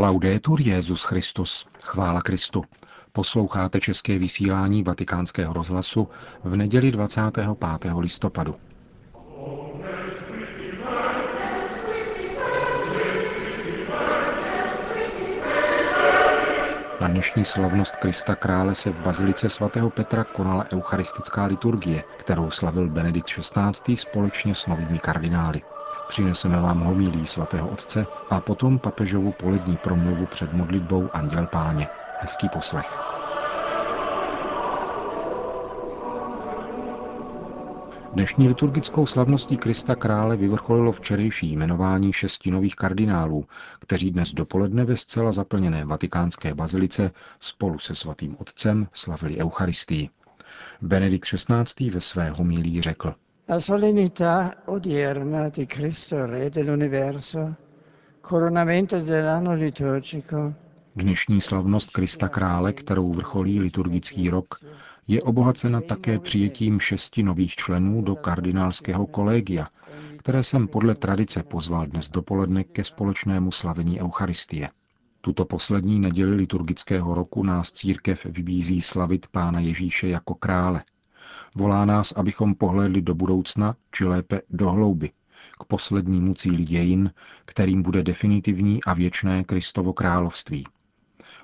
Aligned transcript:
Laudetur 0.00 0.60
Jezus 0.60 1.04
Christus. 1.04 1.66
Chvála 1.82 2.22
Kristu. 2.22 2.64
Posloucháte 3.12 3.80
české 3.80 4.18
vysílání 4.18 4.82
Vatikánského 4.82 5.52
rozhlasu 5.52 6.08
v 6.44 6.56
neděli 6.56 6.90
25. 6.90 7.46
listopadu. 7.98 8.54
Na 17.00 17.08
dnešní 17.08 17.44
slavnost 17.44 17.96
Krista 17.96 18.34
krále 18.34 18.74
se 18.74 18.90
v 18.90 19.00
Bazilice 19.00 19.48
svatého 19.48 19.90
Petra 19.90 20.24
konala 20.24 20.66
eucharistická 20.72 21.44
liturgie, 21.44 22.04
kterou 22.16 22.50
slavil 22.50 22.88
Benedikt 22.88 23.28
XVI. 23.28 23.96
společně 23.96 24.54
s 24.54 24.66
novými 24.66 24.98
kardinály. 24.98 25.62
Přineseme 26.18 26.60
vám 26.60 26.80
homilí 26.80 27.26
svatého 27.26 27.68
otce 27.68 28.06
a 28.30 28.40
potom 28.40 28.78
papežovu 28.78 29.32
polední 29.32 29.76
promluvu 29.76 30.26
před 30.26 30.52
modlitbou 30.52 31.10
Anděl 31.12 31.46
Páně. 31.46 31.88
Hezký 32.20 32.48
poslech. 32.48 32.86
Dnešní 38.12 38.48
liturgickou 38.48 39.06
slavností 39.06 39.56
Krista 39.56 39.94
krále 39.94 40.36
vyvrcholilo 40.36 40.92
včerejší 40.92 41.52
jmenování 41.52 42.12
šesti 42.12 42.50
nových 42.50 42.76
kardinálů, 42.76 43.44
kteří 43.78 44.10
dnes 44.10 44.32
dopoledne 44.32 44.84
ve 44.84 44.96
zcela 44.96 45.32
zaplněné 45.32 45.84
vatikánské 45.84 46.54
bazilice 46.54 47.10
spolu 47.40 47.78
se 47.78 47.94
svatým 47.94 48.36
otcem 48.38 48.86
slavili 48.94 49.38
Eucharistii. 49.38 50.10
Benedikt 50.82 51.28
XVI. 51.28 51.90
ve 51.90 52.00
své 52.00 52.30
homilí 52.30 52.82
řekl– 52.82 53.14
La 53.50 53.60
solennità 53.60 54.62
odierna 54.66 55.48
di 55.48 55.64
Cristo 55.64 56.26
Re 56.26 56.50
dell'universo, 56.50 57.56
coronamento 58.20 59.00
dell'anno 59.00 59.54
liturgico, 59.54 60.54
Dnešní 60.96 61.40
slavnost 61.40 61.90
Krista 61.90 62.28
Krále, 62.28 62.72
kterou 62.72 63.12
vrcholí 63.12 63.60
liturgický 63.60 64.30
rok, 64.30 64.60
je 65.06 65.22
obohacena 65.22 65.80
také 65.80 66.18
přijetím 66.18 66.80
šesti 66.80 67.22
nových 67.22 67.54
členů 67.54 68.02
do 68.02 68.16
kardinálského 68.16 69.06
kolegia, 69.06 69.68
které 70.16 70.42
jsem 70.42 70.68
podle 70.68 70.94
tradice 70.94 71.42
pozval 71.42 71.86
dnes 71.86 72.08
dopoledne 72.08 72.64
ke 72.64 72.84
společnému 72.84 73.50
slavení 73.52 74.00
Eucharistie. 74.00 74.70
Tuto 75.20 75.44
poslední 75.44 76.00
neděli 76.00 76.34
liturgického 76.34 77.14
roku 77.14 77.42
nás 77.42 77.72
církev 77.72 78.24
vybízí 78.24 78.80
slavit 78.82 79.26
Pána 79.26 79.60
Ježíše 79.60 80.08
jako 80.08 80.34
krále– 80.34 80.82
Volá 81.58 81.84
nás, 81.84 82.12
abychom 82.12 82.54
pohlédli 82.54 83.02
do 83.02 83.14
budoucna, 83.14 83.76
či 83.92 84.04
lépe 84.04 84.40
do 84.50 84.70
hlouby, 84.70 85.10
k 85.60 85.64
poslednímu 85.64 86.34
cíli 86.34 86.64
dějin, 86.64 87.12
kterým 87.44 87.82
bude 87.82 88.02
definitivní 88.02 88.84
a 88.84 88.94
věčné 88.94 89.44
Kristovo 89.44 89.92
království. 89.92 90.66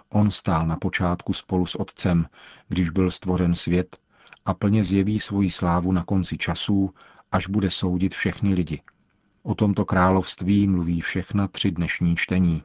On 0.09 0.31
stál 0.31 0.67
na 0.67 0.77
počátku 0.77 1.33
spolu 1.33 1.67
s 1.67 1.75
Otcem, 1.75 2.27
když 2.69 2.91
byl 2.91 3.11
stvořen 3.11 3.55
svět 3.55 3.99
a 4.45 4.55
plně 4.55 4.85
zjeví 4.85 5.21
svoji 5.21 5.51
slávu 5.51 5.93
na 5.93 6.05
konci 6.05 6.39
časů, 6.39 6.91
až 7.33 7.49
bude 7.49 7.71
soudit 7.71 8.15
všechny 8.15 8.55
lidi. 8.55 8.83
O 9.43 9.55
tomto 9.55 9.85
království 9.85 10.67
mluví 10.67 11.01
všechna 11.01 11.49
tři 11.49 11.71
dnešní 11.71 12.17
čtení. 12.17 12.63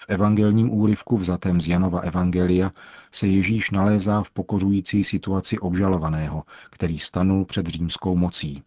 V 0.00 0.04
evangelním 0.08 0.70
úryvku 0.70 1.16
vzatém 1.16 1.60
z 1.60 1.68
Janova 1.68 2.00
evangelia 2.00 2.72
se 3.12 3.26
Ježíš 3.26 3.70
nalézá 3.70 4.22
v 4.22 4.30
pokořující 4.30 5.04
situaci 5.04 5.58
obžalovaného, 5.58 6.42
který 6.70 6.98
stanul 6.98 7.44
před 7.44 7.66
římskou 7.66 8.16
mocí. 8.16 8.62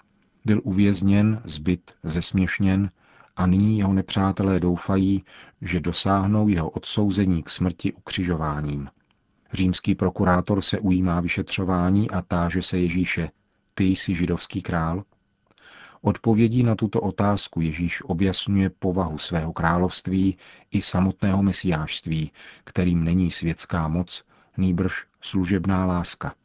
Byl 0.46 0.62
uvězněn, 0.64 1.42
zbyt, 1.46 1.92
zesměšněn 2.04 2.90
a 3.36 3.48
nyní 3.48 3.78
jeho 3.78 3.94
nepřátelé 3.94 4.60
doufají, 4.60 5.24
že 5.62 5.80
dosáhnou 5.80 6.48
jeho 6.48 6.70
odsouzení 6.70 7.44
k 7.44 7.50
smrti 7.50 7.94
ukřižováním. 7.94 8.90
Římský 9.54 9.96
prokurátor 9.96 10.62
se 10.62 10.80
ujímá 10.80 11.22
vyšetřování 11.22 12.12
a 12.12 12.22
táže 12.22 12.62
se 12.62 12.78
Ježíše, 12.78 13.30
ty 13.74 13.84
jsi 13.84 14.16
židovský 14.16 14.62
král? 14.62 15.04
Odpovědí 16.06 16.64
na 16.64 16.76
tuto 16.76 17.02
otázku 17.02 17.62
Ježíš 17.62 18.02
objasňuje 18.02 18.70
povahu 18.70 19.18
svého 19.18 19.54
království 19.54 20.38
i 20.72 20.82
samotného 20.82 21.44
mesiářství, 21.44 22.32
kterým 22.64 23.04
není 23.04 23.32
světská 23.32 23.88
moc, 23.88 24.24
nýbrž 24.58 25.06
služebná 25.22 25.86
láska. 25.86 26.36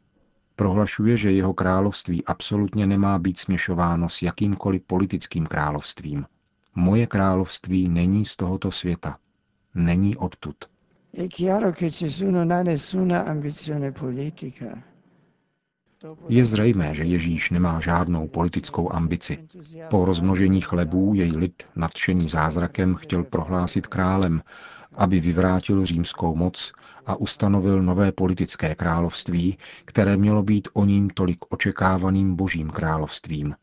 Prohlašuje, 0.55 1.17
že 1.17 1.31
jeho 1.31 1.53
království 1.53 2.25
absolutně 2.25 2.87
nemá 2.87 3.19
být 3.19 3.39
směšováno 3.39 4.09
s 4.09 4.21
jakýmkoliv 4.21 4.81
politickým 4.83 5.45
královstvím. 5.45 6.25
Moje 6.75 7.07
království 7.07 7.89
není 7.89 8.25
z 8.25 8.35
tohoto 8.35 8.71
světa. 8.71 9.17
Není 9.75 10.17
odtud. 10.17 10.55
È 11.13 11.27
chiaro 11.27 11.71
che 11.71 11.89
Gesù 11.89 12.31
non 12.31 12.51
ha 12.51 12.63
nessuna 12.63 13.19
ambizione 13.25 13.91
politica. 13.91 14.88
Je 16.29 16.45
zřejmé, 16.45 16.95
že 16.95 17.03
Ježíš 17.03 17.49
nemá 17.49 17.79
žádnou 17.79 18.27
politickou 18.27 18.93
ambici. 18.93 19.37
Po 19.89 20.05
rozmnožení 20.05 20.61
chlebů 20.61 21.13
jej 21.13 21.31
lid, 21.31 21.63
nadšený 21.75 22.29
zázrakem, 22.29 22.95
chtěl 22.95 23.23
prohlásit 23.23 23.87
králem, 23.87 24.41
aby 24.93 25.19
vyvrátil 25.19 25.85
římskou 25.85 26.35
moc 26.35 26.71
a 27.05 27.15
ustanovil 27.15 27.81
nové 27.81 28.11
politické 28.11 28.75
království, 28.75 29.57
které 29.85 30.17
mělo 30.17 30.43
být 30.43 30.67
o 30.73 30.85
ním 30.85 31.09
tolik 31.09 31.37
očekávaným 31.49 32.35
božím 32.35 32.69
královstvím. 32.69 33.55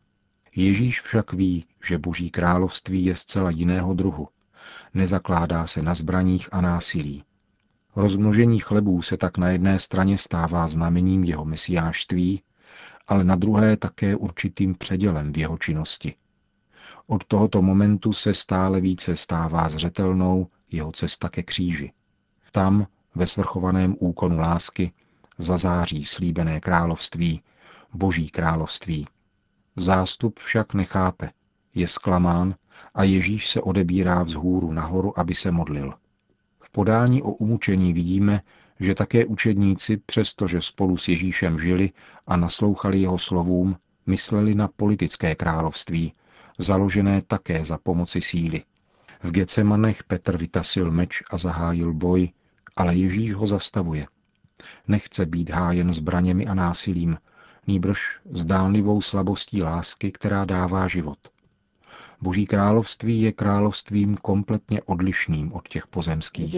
Ježíš 0.57 1.01
však 1.01 1.33
ví, 1.33 1.65
že 1.85 1.99
boží 1.99 2.31
království 2.31 3.05
je 3.05 3.17
zcela 3.17 3.51
jiného 3.51 3.95
druhu. 3.95 4.29
Nezakládá 4.95 5.67
se 5.67 5.83
na 5.83 5.95
zbraních 5.95 6.49
a 6.53 6.61
násilí. 6.61 7.25
Rozmnožení 7.97 8.59
chlebů 8.59 9.03
se 9.03 9.17
tak 9.17 9.39
na 9.39 9.49
jedné 9.49 9.79
straně 9.79 10.19
stává 10.19 10.69
znamením 10.69 11.25
jeho 11.25 11.45
mesiářství, 11.45 12.43
ale 13.09 13.25
na 13.25 13.37
druhé 13.37 13.77
také 13.77 14.17
určitým 14.17 14.75
předělem 14.75 15.33
v 15.33 15.39
jeho 15.39 15.59
činnosti. 15.59 16.15
Od 17.07 17.25
tohoto 17.25 17.63
momentu 17.63 18.13
se 18.13 18.35
stále 18.35 18.81
více 18.81 19.17
stává 19.17 19.69
zřetelnou 19.69 20.47
jeho 20.71 20.93
cesta 20.93 21.29
ke 21.29 21.43
kříži. 21.43 21.93
Tam, 22.53 22.87
ve 23.15 23.27
svrchovaném 23.27 23.97
úkonu 23.99 24.39
lásky, 24.39 24.93
zazáří 25.39 26.05
slíbené 26.05 26.61
království, 26.61 27.43
boží 27.95 28.29
království. 28.29 29.07
Zástup 29.77 30.39
však 30.39 30.75
nechápe, 30.75 31.31
je 31.75 31.89
zklamán 31.89 32.55
a 32.95 33.05
Ježíš 33.05 33.51
se 33.51 33.61
odebírá 33.61 34.23
vzhůru 34.23 34.73
nahoru, 34.73 35.19
aby 35.19 35.35
se 35.35 35.51
modlil– 35.51 35.95
v 36.67 36.71
podání 36.71 37.23
o 37.23 37.31
umučení 37.31 37.93
vidíme, 37.93 38.41
že 38.81 38.95
také 38.95 39.25
učedníci, 39.25 39.97
přestože 39.97 40.61
spolu 40.61 40.97
s 40.97 41.09
Ježíšem 41.09 41.59
žili 41.59 41.91
a 42.27 42.37
naslouchali 42.37 43.01
jeho 43.01 43.19
slovům, 43.19 43.77
mysleli 44.07 44.55
na 44.55 44.69
politické 44.69 45.35
království, 45.35 46.13
založené 46.59 47.23
také 47.23 47.65
za 47.65 47.79
pomoci 47.79 48.21
síly. 48.21 48.63
V 49.23 49.31
Gecemanech 49.31 50.05
Petr 50.05 50.37
vytasil 50.37 50.91
meč 50.91 51.23
a 51.31 51.37
zahájil 51.37 51.95
boj, 51.95 52.29
ale 52.77 52.95
Ježíš 52.95 53.35
ho 53.35 53.47
zastavuje. 53.47 54.07
Nechce 54.89 55.27
být 55.27 55.51
hájen 55.51 55.93
zbraněmi 55.93 56.47
a 56.47 56.55
násilím, 56.55 57.19
nýbrž 57.67 58.21
zdánlivou 58.31 59.01
slabostí 59.01 59.63
lásky, 59.63 60.13
která 60.13 60.45
dává 60.45 60.89
život– 60.89 61.19
Boží 62.21 62.47
království 62.47 63.23
je 63.23 63.33
královstvím 63.33 64.17
kompletně 64.17 64.83
odlišným 64.83 65.53
od 65.53 65.69
těch 65.69 65.87
pozemských. 65.87 66.55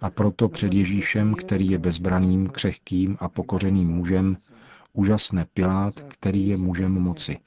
A 0.00 0.10
proto 0.10 0.48
před 0.48 0.74
Ježíšem, 0.74 1.34
který 1.34 1.70
je 1.70 1.78
bezbraným, 1.78 2.48
křehkým 2.48 3.16
a 3.20 3.28
pokořeným 3.28 3.88
mužem, 3.88 4.36
úžasné 4.92 5.46
Pilát, 5.54 6.00
který 6.00 6.48
je 6.48 6.56
mužem 6.56 6.92
moci. 6.92 7.38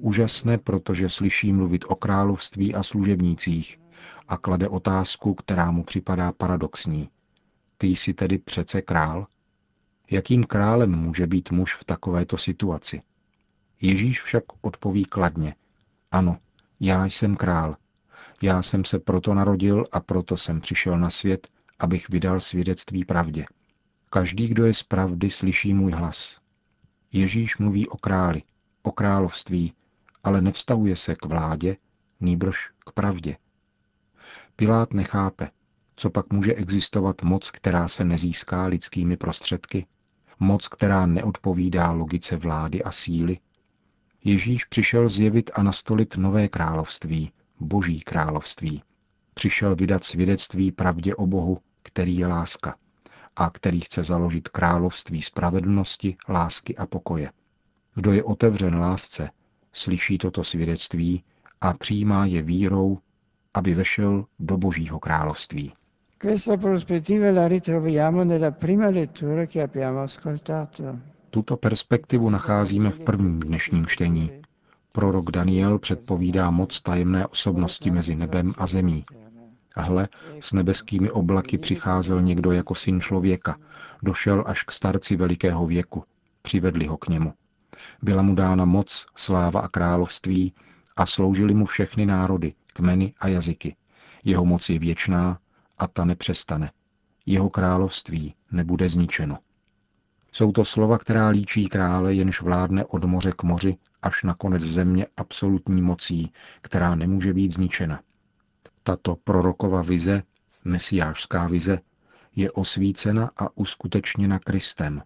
Úžasné, 0.00 0.58
protože 0.58 1.08
slyší 1.08 1.52
mluvit 1.52 1.84
o 1.88 1.94
království 1.94 2.74
a 2.74 2.82
služebnících 2.82 3.80
a 4.28 4.36
klade 4.36 4.68
otázku, 4.68 5.34
která 5.34 5.70
mu 5.70 5.84
připadá 5.84 6.32
paradoxní. 6.32 7.08
Ty 7.78 7.86
jsi 7.86 8.14
tedy 8.14 8.38
přece 8.38 8.82
král? 8.82 9.26
Jakým 10.10 10.44
králem 10.44 10.90
může 10.90 11.26
být 11.26 11.50
muž 11.50 11.74
v 11.74 11.84
takovéto 11.84 12.36
situaci? 12.36 13.02
Ježíš 13.80 14.20
však 14.22 14.44
odpoví 14.60 15.04
kladně. 15.04 15.54
Ano, 16.10 16.38
já 16.80 17.06
jsem 17.06 17.36
král. 17.36 17.76
Já 18.42 18.62
jsem 18.62 18.84
se 18.84 18.98
proto 18.98 19.34
narodil 19.34 19.84
a 19.92 20.00
proto 20.00 20.36
jsem 20.36 20.60
přišel 20.60 20.98
na 20.98 21.10
svět, 21.10 21.48
abych 21.78 22.08
vydal 22.08 22.40
svědectví 22.40 23.04
pravdě. 23.04 23.46
Každý, 24.10 24.48
kdo 24.48 24.66
je 24.66 24.74
z 24.74 24.82
pravdy, 24.82 25.30
slyší 25.30 25.74
můj 25.74 25.92
hlas. 25.92 26.40
Ježíš 27.12 27.58
mluví 27.58 27.88
o 27.88 27.96
králi, 27.96 28.42
o 28.82 28.92
království, 28.92 29.72
ale 30.24 30.40
nevztahuje 30.40 30.96
se 30.96 31.14
k 31.14 31.24
vládě, 31.24 31.76
nýbrž 32.20 32.70
k 32.78 32.92
pravdě. 32.92 33.36
Pilát 34.56 34.92
nechápe, 34.92 35.50
co 35.98 36.10
pak 36.10 36.32
může 36.32 36.54
existovat 36.54 37.22
moc, 37.22 37.50
která 37.50 37.88
se 37.88 38.04
nezíská 38.04 38.66
lidskými 38.66 39.16
prostředky? 39.16 39.86
Moc, 40.40 40.68
která 40.68 41.06
neodpovídá 41.06 41.90
logice 41.90 42.36
vlády 42.36 42.82
a 42.82 42.92
síly? 42.92 43.38
Ježíš 44.24 44.64
přišel 44.64 45.08
zjevit 45.08 45.50
a 45.54 45.62
nastolit 45.62 46.16
nové 46.16 46.48
království, 46.48 47.32
boží 47.60 48.00
království. 48.00 48.82
Přišel 49.34 49.76
vydat 49.76 50.04
svědectví 50.04 50.72
pravdě 50.72 51.14
o 51.14 51.26
Bohu, 51.26 51.58
který 51.82 52.16
je 52.16 52.26
láska 52.26 52.76
a 53.36 53.50
který 53.50 53.80
chce 53.80 54.02
založit 54.02 54.48
království 54.48 55.22
spravedlnosti, 55.22 56.16
lásky 56.28 56.76
a 56.76 56.86
pokoje. 56.86 57.32
Kdo 57.94 58.12
je 58.12 58.24
otevřen 58.24 58.78
lásce, 58.78 59.30
slyší 59.72 60.18
toto 60.18 60.44
svědectví 60.44 61.24
a 61.60 61.72
přijímá 61.72 62.26
je 62.26 62.42
vírou, 62.42 62.98
aby 63.54 63.74
vešel 63.74 64.26
do 64.38 64.56
Božího 64.56 65.00
království. 65.00 65.72
Tuto 71.30 71.56
perspektivu 71.56 72.30
nacházíme 72.30 72.90
v 72.90 73.00
prvním 73.00 73.40
dnešním 73.40 73.86
čtení. 73.86 74.30
Prorok 74.92 75.30
Daniel 75.30 75.78
předpovídá 75.78 76.50
moc 76.50 76.80
tajemné 76.80 77.26
osobnosti 77.26 77.90
mezi 77.90 78.14
nebem 78.14 78.54
a 78.58 78.66
zemí. 78.66 79.04
A 79.76 79.82
hle, 79.82 80.08
s 80.40 80.52
nebeskými 80.52 81.10
oblaky 81.10 81.58
přicházel 81.58 82.22
někdo 82.22 82.52
jako 82.52 82.74
syn 82.74 83.00
člověka, 83.00 83.56
došel 84.02 84.44
až 84.46 84.62
k 84.62 84.70
starci 84.70 85.16
velikého 85.16 85.66
věku, 85.66 86.04
přivedli 86.42 86.86
ho 86.86 86.96
k 86.96 87.08
němu. 87.08 87.32
Byla 88.02 88.22
mu 88.22 88.34
dána 88.34 88.64
moc, 88.64 89.06
sláva 89.16 89.60
a 89.60 89.68
království 89.68 90.52
a 90.96 91.06
sloužili 91.06 91.54
mu 91.54 91.64
všechny 91.64 92.06
národy, 92.06 92.54
kmeny 92.66 93.14
a 93.20 93.28
jazyky. 93.28 93.76
Jeho 94.24 94.44
moc 94.44 94.68
je 94.68 94.78
věčná 94.78 95.38
a 95.78 95.86
ta 95.86 96.04
nepřestane. 96.04 96.70
Jeho 97.26 97.50
království 97.50 98.34
nebude 98.50 98.88
zničeno. 98.88 99.38
Jsou 100.32 100.52
to 100.52 100.64
slova, 100.64 100.98
která 100.98 101.28
líčí 101.28 101.68
krále, 101.68 102.14
jenž 102.14 102.42
vládne 102.42 102.84
od 102.84 103.04
moře 103.04 103.32
k 103.36 103.42
moři 103.42 103.76
až 104.02 104.22
na 104.22 104.34
konec 104.34 104.62
země 104.62 105.06
absolutní 105.16 105.82
mocí, 105.82 106.32
která 106.60 106.94
nemůže 106.94 107.32
být 107.34 107.54
zničena. 107.54 108.00
Tato 108.82 109.16
prorokova 109.16 109.82
vize, 109.82 110.22
mesiářská 110.64 111.46
vize, 111.46 111.78
je 112.36 112.52
osvícena 112.52 113.30
a 113.36 113.56
uskutečněna 113.56 114.38
Kristem. 114.38 115.02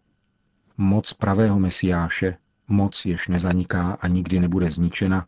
Moc 0.76 1.12
pravého 1.12 1.58
mesiáše, 1.58 2.36
moc 2.68 3.06
jež 3.06 3.28
nezaniká 3.28 3.92
a 4.00 4.08
nikdy 4.08 4.40
nebude 4.40 4.70
zničena, 4.70 5.26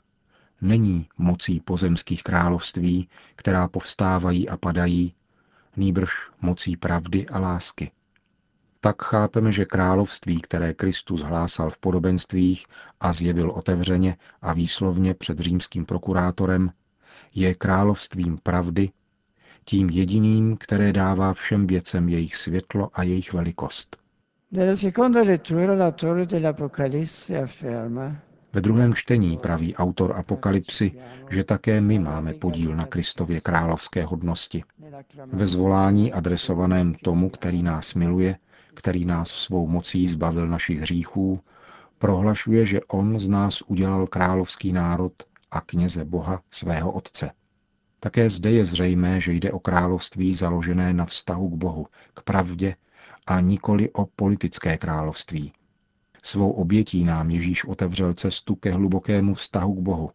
není 0.60 1.08
mocí 1.18 1.60
pozemských 1.60 2.22
království, 2.22 3.08
která 3.36 3.68
povstávají 3.68 4.48
a 4.48 4.56
padají, 4.56 5.14
nýbrž 5.76 6.10
mocí 6.40 6.76
pravdy 6.76 7.26
a 7.26 7.38
lásky. 7.38 7.90
Tak 8.80 9.02
chápeme, 9.02 9.52
že 9.52 9.64
království, 9.64 10.40
které 10.40 10.74
Kristus 10.74 11.20
hlásal 11.20 11.70
v 11.70 11.78
podobenstvích 11.78 12.66
a 13.00 13.12
zjevil 13.12 13.50
otevřeně 13.50 14.16
a 14.42 14.52
výslovně 14.52 15.14
před 15.14 15.38
římským 15.38 15.84
prokurátorem, 15.84 16.70
je 17.34 17.54
královstvím 17.54 18.38
pravdy, 18.42 18.90
tím 19.64 19.90
jediným, 19.90 20.56
které 20.56 20.92
dává 20.92 21.32
všem 21.32 21.66
věcem 21.66 22.08
jejich 22.08 22.36
světlo 22.36 22.90
a 22.94 23.02
jejich 23.02 23.32
velikost. 23.32 23.96
Ve 28.52 28.60
druhém 28.60 28.94
čtení 28.94 29.38
praví 29.38 29.76
autor 29.76 30.16
Apokalypsy, 30.16 30.92
že 31.30 31.44
také 31.44 31.80
my 31.80 31.98
máme 31.98 32.34
podíl 32.34 32.76
na 32.76 32.86
Kristově 32.86 33.40
královské 33.40 34.04
hodnosti. 34.04 34.64
Ve 35.26 35.46
zvolání 35.46 36.12
adresovaném 36.12 36.94
tomu, 36.94 37.30
který 37.30 37.62
nás 37.62 37.94
miluje, 37.94 38.36
který 38.74 39.04
nás 39.04 39.28
svou 39.28 39.66
mocí 39.66 40.08
zbavil 40.08 40.48
našich 40.48 40.80
hříchů, 40.80 41.40
prohlašuje, 41.98 42.66
že 42.66 42.80
on 42.82 43.18
z 43.18 43.28
nás 43.28 43.62
udělal 43.62 44.06
královský 44.06 44.72
národ 44.72 45.12
a 45.50 45.60
kněze 45.60 46.04
Boha 46.04 46.42
svého 46.50 46.92
Otce. 46.92 47.30
Také 48.00 48.30
zde 48.30 48.50
je 48.50 48.64
zřejmé, 48.64 49.20
že 49.20 49.32
jde 49.32 49.52
o 49.52 49.58
království 49.58 50.34
založené 50.34 50.92
na 50.92 51.04
vztahu 51.04 51.48
k 51.48 51.54
Bohu, 51.54 51.86
k 52.14 52.22
pravdě 52.22 52.76
a 53.26 53.40
nikoli 53.40 53.90
o 53.90 54.06
politické 54.06 54.78
království. 54.78 55.52
Svou 56.22 56.50
obětí 56.50 57.04
nám 57.04 57.30
Ježíš 57.30 57.64
otevřel 57.64 58.12
cestu 58.12 58.54
ke 58.54 58.72
hlubokému 58.72 59.34
vztahu 59.34 59.74
k 59.74 59.78
Bohu. 59.78 60.10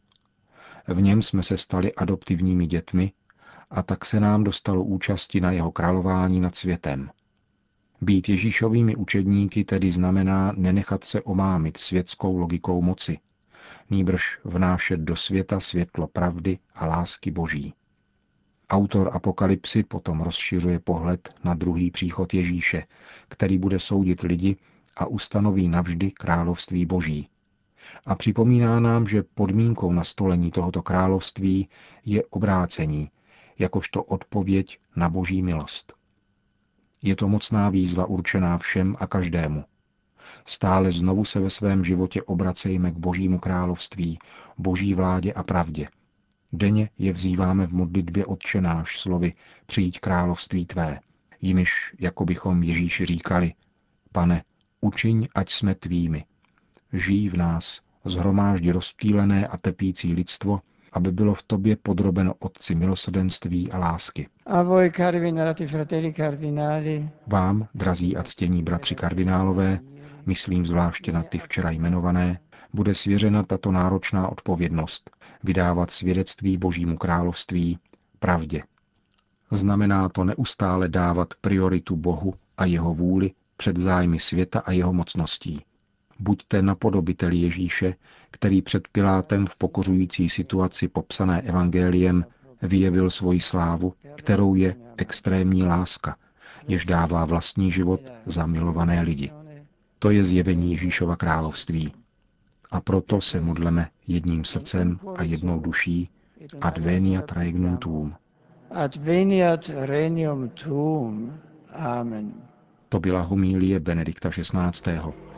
V 0.87 1.01
něm 1.01 1.21
jsme 1.21 1.43
se 1.43 1.57
stali 1.57 1.95
adoptivními 1.95 2.67
dětmi 2.67 3.11
a 3.69 3.83
tak 3.83 4.05
se 4.05 4.19
nám 4.19 4.43
dostalo 4.43 4.83
účasti 4.83 5.41
na 5.41 5.51
jeho 5.51 5.71
králování 5.71 6.39
nad 6.39 6.55
světem. 6.55 7.09
Být 8.01 8.29
Ježíšovými 8.29 8.95
učedníky 8.95 9.63
tedy 9.63 9.91
znamená 9.91 10.53
nenechat 10.57 11.03
se 11.03 11.21
omámit 11.21 11.77
světskou 11.77 12.37
logikou 12.37 12.81
moci, 12.81 13.19
nýbrž 13.89 14.39
vnášet 14.43 14.99
do 14.99 15.15
světa 15.15 15.59
světlo 15.59 16.07
pravdy 16.07 16.59
a 16.75 16.85
lásky 16.85 17.31
Boží. 17.31 17.73
Autor 18.69 19.09
Apokalypsy 19.13 19.83
potom 19.83 20.21
rozšiřuje 20.21 20.79
pohled 20.79 21.33
na 21.43 21.53
druhý 21.53 21.91
příchod 21.91 22.33
Ježíše, 22.33 22.83
který 23.27 23.57
bude 23.57 23.79
soudit 23.79 24.21
lidi 24.21 24.55
a 24.97 25.05
ustanoví 25.05 25.67
navždy 25.67 26.11
království 26.11 26.85
Boží. 26.85 27.29
A 28.05 28.15
připomíná 28.15 28.79
nám, 28.79 29.07
že 29.07 29.23
podmínkou 29.23 29.93
nastolení 29.93 30.51
tohoto 30.51 30.81
království 30.81 31.69
je 32.05 32.23
obrácení, 32.29 33.09
jakožto 33.59 34.03
odpověď 34.03 34.79
na 34.95 35.09
Boží 35.09 35.41
milost. 35.41 35.93
Je 37.01 37.15
to 37.15 37.27
mocná 37.27 37.69
výzva 37.69 38.05
určená 38.05 38.57
všem 38.57 38.95
a 38.99 39.07
každému. 39.07 39.63
Stále 40.45 40.91
znovu 40.91 41.25
se 41.25 41.39
ve 41.39 41.49
svém 41.49 41.83
životě 41.83 42.23
obracejme 42.23 42.91
k 42.91 42.97
Božímu 42.97 43.39
království, 43.39 44.19
Boží 44.57 44.93
vládě 44.93 45.33
a 45.33 45.43
pravdě. 45.43 45.87
Denně 46.53 46.89
je 46.97 47.13
vzýváme 47.13 47.67
v 47.67 47.73
modlitbě 47.73 48.25
odčenáš 48.25 48.99
slovy 48.99 49.33
přijít 49.65 49.99
království 49.99 50.65
tvé, 50.65 50.99
jimiž, 51.41 51.95
jako 51.99 52.25
bychom 52.25 52.63
Ježíši 52.63 53.05
říkali, 53.05 53.53
pane, 54.11 54.43
učiň, 54.81 55.27
ať 55.35 55.51
jsme 55.51 55.75
tvými. 55.75 56.25
Žij 56.93 57.29
v 57.29 57.37
nás, 57.37 57.81
zhromáždi 58.05 58.71
rozptýlené 58.71 59.47
a 59.47 59.57
tepící 59.57 60.13
lidstvo, 60.13 60.61
aby 60.93 61.11
bylo 61.11 61.33
v 61.33 61.43
tobě 61.43 61.75
podrobeno 61.75 62.33
Otci 62.39 62.75
milosrdenství 62.75 63.71
a 63.71 63.77
lásky. 63.77 64.27
A 64.45 64.61
voi, 64.61 64.91
cari 64.91 65.19
venerati 65.19 65.67
fratelli 65.67 66.13
cardinali, 66.13 67.09
Vám, 67.27 67.67
drazí 67.75 68.17
a 68.17 68.23
ctění 68.23 68.63
bratři 68.63 68.95
kardinálové, 68.95 69.79
myslím 70.25 70.65
zvláště 70.65 71.11
na 71.11 71.23
ty 71.23 71.39
včera 71.39 71.71
jmenované, 71.71 72.39
bude 72.73 72.95
svěřena 72.95 73.43
tato 73.43 73.71
náročná 73.71 74.29
odpovědnost 74.29 75.09
vydávat 75.43 75.91
svědectví 75.91 76.57
Božímu 76.57 76.97
království 76.97 77.79
pravdě. 78.19 78.63
Znamená 79.51 80.09
to 80.09 80.23
neustále 80.23 80.87
dávat 80.87 81.33
prioritu 81.41 81.95
Bohu 81.95 82.33
a 82.57 82.65
jeho 82.65 82.93
vůli 82.93 83.31
před 83.57 83.77
zájmy 83.77 84.19
světa 84.19 84.59
a 84.59 84.71
jeho 84.71 84.93
mocností. 84.93 85.61
Buďte 86.19 86.61
napodobiteli 86.61 87.37
Ježíše, 87.37 87.95
který 88.31 88.61
před 88.61 88.87
Pilátem 88.87 89.45
v 89.45 89.57
pokořující 89.57 90.29
situaci 90.29 90.87
popsané 90.87 91.41
evangeliem 91.41 92.25
vyjevil 92.61 93.09
svoji 93.09 93.39
slávu, 93.39 93.93
kterou 94.15 94.55
je 94.55 94.75
extrémní 94.97 95.63
láska, 95.63 96.15
jež 96.67 96.85
dává 96.85 97.25
vlastní 97.25 97.71
život 97.71 98.01
za 98.25 98.45
milované 98.45 99.01
lidi. 99.01 99.31
To 99.99 100.11
je 100.11 100.25
zjevení 100.25 100.71
Ježíšova 100.71 101.15
království. 101.15 101.93
A 102.71 102.81
proto 102.81 103.21
se 103.21 103.41
modleme 103.41 103.89
jedním 104.07 104.43
srdcem 104.43 104.99
a 105.15 105.23
jednou 105.23 105.59
duší 105.59 106.09
adveniat 106.61 107.31
regnum 107.31 107.77
tuum. 107.77 108.15
Adveniat 108.71 109.69
regnum 109.75 110.49
tuum. 110.49 111.33
Amen. 111.73 112.33
To 112.89 112.99
byla 112.99 113.21
homílie 113.21 113.79
Benedikta 113.79 114.29
XVI. 114.29 115.28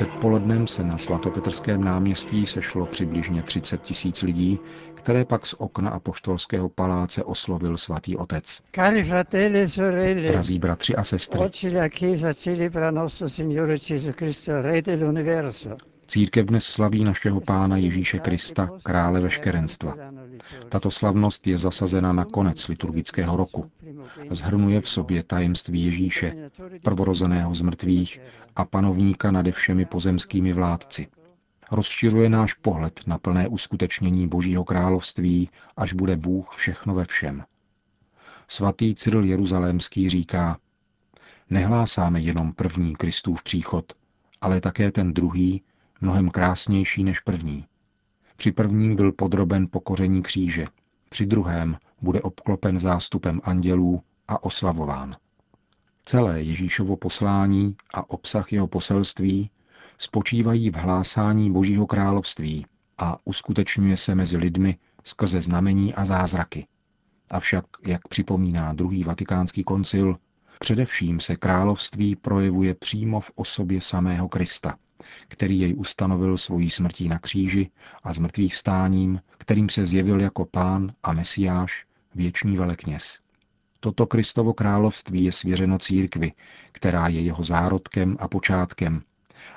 Předpolednem 0.00 0.66
se 0.66 0.84
na 0.84 0.98
svatopetrském 0.98 1.84
náměstí 1.84 2.46
sešlo 2.46 2.86
přibližně 2.86 3.42
30 3.42 3.82
tisíc 3.82 4.22
lidí, 4.22 4.58
které 4.94 5.24
pak 5.24 5.46
z 5.46 5.54
okna 5.58 5.90
apoštolského 5.90 6.68
paláce 6.68 7.24
oslovil 7.24 7.76
svatý 7.76 8.16
otec. 8.16 8.60
Drazí 10.30 10.58
bratři 10.58 10.96
a 10.96 11.04
sestry, 11.04 11.40
Církev 16.10 16.46
dnes 16.46 16.64
slaví 16.64 17.04
našeho 17.04 17.40
Pána 17.40 17.76
Ježíše 17.76 18.18
Krista, 18.18 18.70
krále 18.82 19.20
veškerenstva. 19.20 19.94
Tato 20.68 20.90
slavnost 20.90 21.46
je 21.46 21.58
zasazena 21.58 22.12
na 22.12 22.24
konec 22.24 22.68
liturgického 22.68 23.36
roku. 23.36 23.70
Zhrnuje 24.30 24.80
v 24.80 24.88
sobě 24.88 25.22
tajemství 25.22 25.84
Ježíše, 25.84 26.50
prvorozeného 26.82 27.54
z 27.54 27.62
mrtvých 27.62 28.20
a 28.56 28.64
panovníka 28.64 29.30
nade 29.30 29.52
všemi 29.52 29.86
pozemskými 29.86 30.52
vládci. 30.52 31.06
Rozšiřuje 31.70 32.28
náš 32.28 32.54
pohled 32.54 33.00
na 33.06 33.18
plné 33.18 33.48
uskutečnění 33.48 34.28
Božího 34.28 34.64
království, 34.64 35.50
až 35.76 35.92
bude 35.92 36.16
Bůh 36.16 36.50
všechno 36.50 36.94
ve 36.94 37.04
všem. 37.04 37.44
Svatý 38.48 38.94
Cyril 38.94 39.24
Jeruzalémský 39.24 40.08
říká, 40.08 40.58
nehlásáme 41.50 42.20
jenom 42.20 42.52
první 42.52 42.96
Kristův 42.96 43.42
příchod, 43.42 43.92
ale 44.40 44.60
také 44.60 44.92
ten 44.92 45.12
druhý, 45.14 45.62
mnohem 46.00 46.30
krásnější 46.30 47.04
než 47.04 47.20
první. 47.20 47.66
Při 48.36 48.52
prvním 48.52 48.96
byl 48.96 49.12
podroben 49.12 49.68
pokoření 49.70 50.22
kříže, 50.22 50.66
při 51.10 51.26
druhém 51.26 51.76
bude 52.02 52.20
obklopen 52.20 52.78
zástupem 52.78 53.40
andělů 53.44 54.02
a 54.28 54.44
oslavován. 54.44 55.16
Celé 56.02 56.42
Ježíšovo 56.42 56.96
poslání 56.96 57.76
a 57.94 58.10
obsah 58.10 58.52
jeho 58.52 58.66
poselství 58.66 59.50
spočívají 59.98 60.70
v 60.70 60.76
hlásání 60.76 61.52
Božího 61.52 61.86
království 61.86 62.66
a 62.98 63.18
uskutečňuje 63.24 63.96
se 63.96 64.14
mezi 64.14 64.36
lidmi 64.36 64.78
skrze 65.04 65.42
znamení 65.42 65.94
a 65.94 66.04
zázraky. 66.04 66.66
Avšak, 67.30 67.64
jak 67.86 68.08
připomíná 68.08 68.72
druhý 68.72 69.04
vatikánský 69.04 69.64
koncil, 69.64 70.18
především 70.58 71.20
se 71.20 71.36
království 71.36 72.16
projevuje 72.16 72.74
přímo 72.74 73.20
v 73.20 73.30
osobě 73.34 73.80
samého 73.80 74.28
Krista, 74.28 74.76
který 75.28 75.60
jej 75.60 75.74
ustanovil 75.76 76.38
svojí 76.38 76.70
smrtí 76.70 77.08
na 77.08 77.18
kříži 77.18 77.70
a 78.02 78.12
zmrtvých 78.12 78.54
vstáním, 78.54 79.20
kterým 79.38 79.68
se 79.68 79.86
zjevil 79.86 80.20
jako 80.20 80.44
pán 80.44 80.92
a 81.02 81.12
mesiáš, 81.12 81.86
věčný 82.14 82.56
velekněz. 82.56 83.20
Toto 83.80 84.06
Kristovo 84.06 84.54
království 84.54 85.24
je 85.24 85.32
svěřeno 85.32 85.78
církvi, 85.78 86.32
která 86.72 87.08
je 87.08 87.20
jeho 87.20 87.42
zárodkem 87.42 88.16
a 88.20 88.28
počátkem 88.28 89.02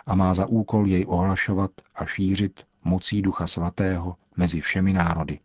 a 0.06 0.16
má 0.16 0.34
za 0.34 0.46
úkol 0.46 0.88
jej 0.88 1.06
ohlašovat 1.08 1.72
a 1.96 2.06
šířit 2.06 2.66
mocí 2.84 3.22
Ducha 3.22 3.48
Svatého 3.48 4.16
mezi 4.38 4.62
všemi 4.62 4.94
národy. 4.94 5.40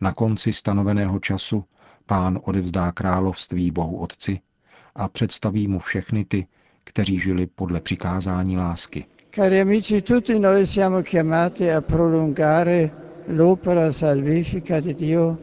Na 0.00 0.12
konci 0.12 0.52
stanoveného 0.52 1.20
času 1.20 1.64
pán 2.06 2.40
odevzdá 2.42 2.92
království 2.92 3.70
Bohu 3.70 3.96
Otci 3.98 4.40
a 4.94 5.08
představí 5.08 5.68
mu 5.68 5.78
všechny 5.78 6.24
ty, 6.24 6.46
kteří 6.84 7.18
žili 7.18 7.46
podle 7.46 7.80
přikázání 7.80 8.56
lásky. 8.56 9.06
Cari 9.34 9.58
amici, 9.58 10.00
tutti 10.02 10.38
noi 10.38 10.64
siamo 10.64 11.00
chiamati 11.00 11.68
a 11.68 11.82
prolungare 11.82 13.22
l'opera 13.26 13.90
salvifica 13.90 14.78
di 14.78 14.94
Dio 14.94 15.38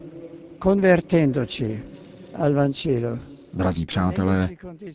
convertendoci 0.58 1.82
al 2.32 2.54
Vangelo. 2.54 3.18
Drazí 3.52 3.84
přátelé, 3.86 4.48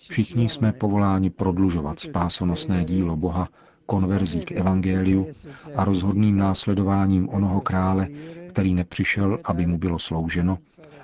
všichni 0.09 0.49
jsme 0.49 0.71
povoláni 0.71 1.29
prodlužovat 1.29 1.99
spásonosné 1.99 2.85
dílo 2.85 3.15
Boha 3.15 3.49
konverzí 3.85 4.39
k 4.39 4.51
evangeliu 4.51 5.27
a 5.75 5.83
rozhodným 5.83 6.37
následováním 6.37 7.29
onoho 7.29 7.61
krále, 7.61 8.07
který 8.49 8.73
nepřišel, 8.73 9.39
aby 9.43 9.65
mu 9.65 9.77
bylo 9.77 9.99
slouženo, 9.99 10.57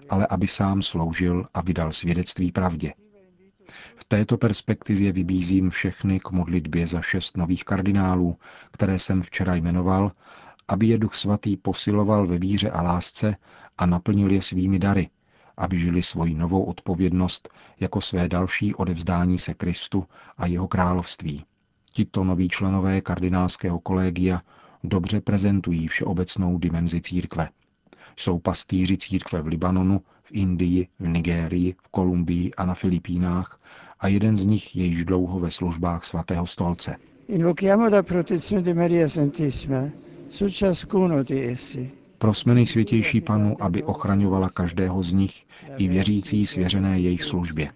ale 0.10 0.28
aby 0.28 0.48
sám 0.48 0.82
sloužil 0.82 1.46
a 1.54 1.62
vydal 1.62 1.92
svědectví 1.92 2.52
pravdě. 2.52 2.94
V 3.96 4.04
této 4.04 4.38
perspektivě 4.38 5.12
vybízím 5.12 5.70
všechny 5.70 6.20
k 6.20 6.32
modlitbě 6.32 6.88
za 6.88 7.02
šest 7.02 7.38
nových 7.38 7.64
kardinálů, 7.64 8.38
které 8.72 9.00
jsem 9.00 9.22
včera 9.22 9.56
jmenoval, 9.56 10.12
aby 10.68 10.88
je 10.88 10.98
Duch 10.98 11.16
Svatý 11.16 11.58
posiloval 11.58 12.28
ve 12.28 12.38
víře 12.38 12.72
a 12.72 12.82
lásce 12.82 13.36
a 13.78 13.86
naplnil 13.86 14.32
je 14.32 14.42
svými 14.42 14.80
dary, 14.80 15.10
aby 15.58 15.80
žili 15.80 16.02
svoji 16.02 16.36
novou 16.36 16.64
odpovědnost 16.64 17.50
jako 17.80 18.02
své 18.02 18.30
další 18.30 18.76
odevzdání 18.76 19.38
se 19.38 19.54
Kristu 19.54 20.06
a 20.38 20.48
jeho 20.48 20.68
království. 20.68 21.46
Tito 21.92 22.24
noví 22.24 22.50
členové 22.50 23.02
kardinálského 23.02 23.80
kolegia 23.80 24.42
dobře 24.84 25.22
prezentují 25.22 25.88
všeobecnou 25.88 26.58
dimenzi 26.58 27.02
církve. 27.02 27.50
Jsou 28.16 28.40
pastýři 28.40 28.98
církve 28.98 29.42
v 29.42 29.48
Libanonu, 29.48 30.02
v 30.24 30.32
Indii, 30.32 30.88
v 31.00 31.08
Nigérii, 31.08 31.76
v 31.82 31.88
Kolumbii 31.92 32.54
a 32.54 32.66
na 32.66 32.74
Filipínách 32.74 33.60
a 34.00 34.08
jeden 34.08 34.38
z 34.38 34.46
nich 34.46 34.76
je 34.76 34.86
již 34.86 35.06
dlouho 35.06 35.40
ve 35.40 35.52
službách 35.52 36.04
svatého 36.04 36.48
stolce. 36.48 36.96
Invochiamo 37.28 37.90
la 37.90 38.04
protezione 38.04 38.64
di 38.64 38.74
Maria 38.74 39.10
Santissima 39.10 39.90
su 40.30 40.50
ciascuno 40.50 41.24
di 41.24 41.44
essi. 41.44 41.92
Prosme 42.18 42.54
nejsvětější 42.54 43.22
panu, 43.22 43.64
aby 43.64 43.84
ochraňovala 43.84 44.50
každého 44.50 45.04
z 45.04 45.14
nich 45.14 45.46
i 45.78 45.88
věřící 45.88 46.46
svěřené 46.48 47.00
jejich 47.00 47.24
službě. 47.24 47.70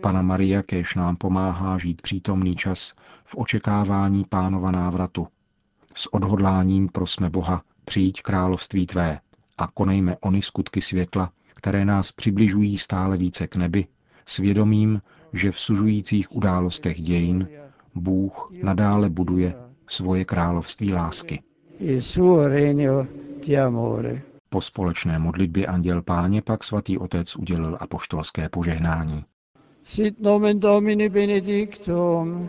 Pana 0.00 0.22
Maria 0.22 0.62
kéž 0.62 0.94
nám 0.94 1.16
pomáhá 1.16 1.78
žít 1.78 2.02
přítomný 2.02 2.56
čas 2.56 2.94
v 3.24 3.34
očekávání 3.36 4.24
pánova 4.28 4.70
návratu. 4.70 5.26
S 5.94 6.14
odhodláním 6.14 6.88
prosme 6.88 7.30
Boha, 7.30 7.62
přijít 7.84 8.20
království 8.20 8.86
tvé 8.86 9.20
a 9.58 9.66
konejme 9.66 10.16
ony 10.20 10.42
skutky 10.42 10.80
světla, 10.80 11.32
které 11.60 11.84
nás 11.84 12.12
přibližují 12.12 12.78
stále 12.78 13.16
více 13.16 13.46
k 13.46 13.56
nebi, 13.56 13.86
svědomím, 14.26 15.02
že 15.32 15.52
v 15.52 15.58
sužujících 15.58 16.36
událostech 16.36 17.00
dějin 17.00 17.48
Bůh 17.94 18.52
nadále 18.62 19.10
buduje 19.10 19.54
svoje 19.86 20.24
království 20.24 20.92
lásky. 20.92 21.42
Po 24.48 24.60
společné 24.60 25.18
modlitbě 25.18 25.66
Anděl 25.66 26.02
Páně 26.02 26.42
pak 26.42 26.64
svatý 26.64 26.98
otec 26.98 27.36
udělil 27.36 27.76
apoštolské 27.80 28.48
požehnání. 28.48 29.24
Sit 29.82 30.20
nomen 30.20 30.60
Domini 30.60 31.08
benedictum, 31.08 32.48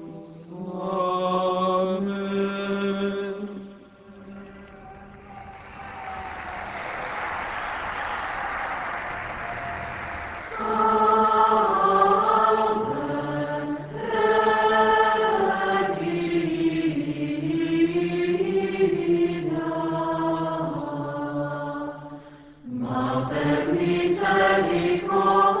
is 24.11 25.60